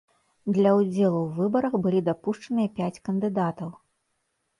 [0.55, 3.69] Для ўдзелу ў выбарах былі дапушчаныя пяць кандыдатаў.